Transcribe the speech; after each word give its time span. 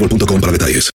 boostmobile.com 0.00 0.40
para 0.40 0.52
detalles. 0.52 0.90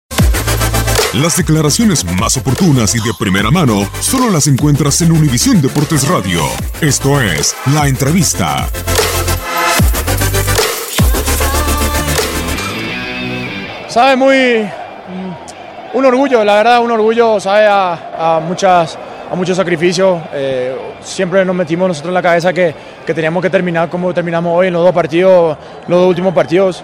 Las 1.14 1.38
declaraciones 1.38 2.04
más 2.20 2.38
oportunas 2.38 2.96
y 2.96 3.00
de 3.00 3.12
primera 3.20 3.52
mano 3.52 3.88
solo 4.00 4.32
las 4.32 4.48
encuentras 4.48 5.00
en 5.02 5.12
Univisión 5.12 5.62
Deportes 5.62 6.08
Radio. 6.08 6.42
Esto 6.81 7.22
es 7.22 7.56
La 7.74 7.88
Entrevista. 7.88 8.68
sabe 13.94 14.16
muy 14.16 14.63
mm, 14.63 15.97
un 15.97 16.06
orgullo, 16.06 16.44
la 16.44 16.56
verdad, 16.56 16.81
un 16.81 16.90
orgullo, 16.90 17.40
sabe 17.40 17.68
a, 17.68 18.38
a 18.38 18.40
muchas 18.40 18.97
a 19.34 19.36
muchos 19.36 19.58
sacrificios. 19.58 20.22
Eh, 20.34 20.75
siempre 21.02 21.44
nos 21.44 21.56
metimos 21.56 21.88
nosotros 21.88 22.09
en 22.09 22.13
la 22.13 22.22
cabeza 22.22 22.53
que, 22.53 22.74
que 23.06 23.13
teníamos 23.13 23.42
que 23.42 23.50
terminar 23.50 23.90
como 23.90 24.13
terminamos 24.13 24.56
hoy 24.56 24.68
en 24.68 24.74
los 24.74 24.84
dos 24.84 24.94
partidos, 24.94 25.58
los 25.88 26.00
dos 26.00 26.08
últimos 26.09 26.34
partidos. 26.34 26.84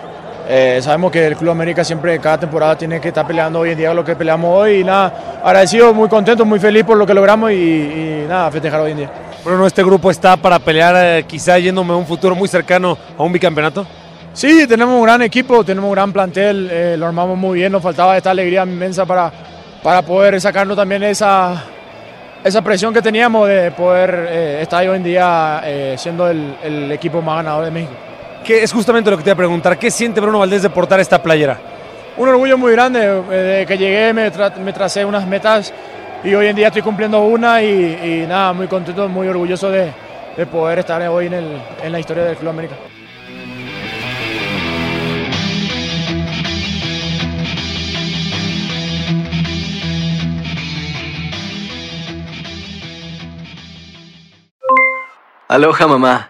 Eh, 0.51 0.79
sabemos 0.81 1.11
que 1.11 1.27
el 1.27 1.35
Club 1.37 1.51
América 1.51 1.83
siempre, 1.83 2.17
cada 2.17 2.39
temporada, 2.39 2.75
tiene 2.75 2.99
que 2.99 3.09
estar 3.09 3.27
peleando 3.27 3.59
hoy 3.59 3.69
en 3.69 3.77
día 3.77 3.93
lo 3.93 4.03
que 4.03 4.15
peleamos 4.15 4.49
hoy. 4.51 4.79
Y 4.79 4.83
nada, 4.83 5.39
agradecido, 5.43 5.93
muy 5.93 6.09
contento, 6.09 6.43
muy 6.43 6.59
feliz 6.59 6.83
por 6.83 6.97
lo 6.97 7.05
que 7.05 7.13
logramos 7.13 7.51
y, 7.51 7.53
y 7.53 8.25
nada, 8.27 8.49
festejar 8.49 8.81
hoy 8.81 8.91
en 8.91 8.97
día. 8.97 9.11
Bruno, 9.45 9.67
¿este 9.67 9.83
grupo 9.83 10.09
está 10.09 10.37
para 10.37 10.57
pelear 10.57 10.95
eh, 10.97 11.23
quizá 11.27 11.59
yéndome 11.59 11.93
a 11.93 11.97
un 11.97 12.05
futuro 12.07 12.33
muy 12.33 12.47
cercano 12.47 12.97
a 13.15 13.21
un 13.21 13.31
bicampeonato? 13.31 13.85
Sí, 14.33 14.65
tenemos 14.67 14.95
un 14.95 15.03
gran 15.03 15.21
equipo, 15.21 15.63
tenemos 15.63 15.87
un 15.87 15.93
gran 15.93 16.11
plantel, 16.11 16.67
eh, 16.71 16.95
lo 16.97 17.05
armamos 17.05 17.37
muy 17.37 17.59
bien, 17.59 17.71
nos 17.71 17.83
faltaba 17.83 18.17
esta 18.17 18.31
alegría 18.31 18.63
inmensa 18.63 19.05
para, 19.05 19.31
para 19.83 20.01
poder 20.01 20.41
sacarnos 20.41 20.75
también 20.75 21.03
esa, 21.03 21.63
esa 22.43 22.63
presión 22.63 22.91
que 22.91 23.03
teníamos 23.03 23.47
de 23.47 23.69
poder 23.69 24.27
eh, 24.31 24.59
estar 24.63 24.87
hoy 24.87 24.97
en 24.97 25.03
día 25.03 25.61
siendo 25.95 26.27
el, 26.27 26.55
el 26.63 26.91
equipo 26.91 27.21
más 27.21 27.35
ganador 27.35 27.65
de 27.65 27.71
México. 27.71 28.08
Que 28.45 28.63
es 28.63 28.71
justamente 28.73 29.11
lo 29.11 29.17
que 29.17 29.23
te 29.23 29.29
iba 29.29 29.33
a 29.33 29.37
preguntar. 29.37 29.77
¿Qué 29.77 29.91
siente 29.91 30.19
Bruno 30.19 30.39
Valdés 30.39 30.61
de 30.63 30.69
portar 30.69 30.99
esta 30.99 31.21
playera? 31.21 31.59
Un 32.17 32.27
orgullo 32.29 32.57
muy 32.57 32.71
grande, 32.73 32.99
eh, 33.03 33.21
desde 33.29 33.65
que 33.65 33.77
llegué 33.77 34.13
me, 34.13 34.31
tra- 34.31 34.55
me 34.57 34.73
tracé 34.73 35.05
unas 35.05 35.25
metas 35.27 35.71
y 36.23 36.33
hoy 36.33 36.47
en 36.47 36.55
día 36.55 36.67
estoy 36.67 36.81
cumpliendo 36.81 37.21
una 37.21 37.61
y, 37.61 38.23
y 38.23 38.25
nada, 38.27 38.51
muy 38.53 38.67
contento, 38.67 39.07
muy 39.07 39.27
orgulloso 39.27 39.69
de, 39.69 39.91
de 40.35 40.45
poder 40.47 40.79
estar 40.79 41.01
hoy 41.07 41.27
en, 41.27 41.33
el- 41.33 41.61
en 41.83 41.91
la 41.91 41.99
historia 41.99 42.23
del 42.25 42.35
Club 42.35 42.49
América. 42.49 42.75
Aloha 55.47 55.87
mamá, 55.87 56.29